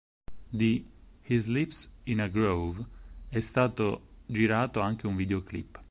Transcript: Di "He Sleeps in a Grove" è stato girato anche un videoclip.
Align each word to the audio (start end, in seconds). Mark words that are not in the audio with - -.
Di 0.59 0.71
"He 1.27 1.39
Sleeps 1.39 1.87
in 2.05 2.21
a 2.21 2.27
Grove" 2.27 2.83
è 3.29 3.39
stato 3.39 4.07
girato 4.25 4.79
anche 4.79 5.05
un 5.05 5.15
videoclip. 5.15 5.79